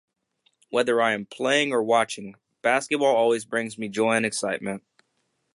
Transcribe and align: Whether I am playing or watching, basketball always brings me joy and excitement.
Whether 0.71 0.99
I 0.99 1.13
am 1.13 1.27
playing 1.27 1.71
or 1.71 1.83
watching, 1.83 2.33
basketball 2.63 3.15
always 3.15 3.45
brings 3.45 3.77
me 3.77 3.87
joy 3.87 4.13
and 4.13 4.25
excitement. 4.25 4.83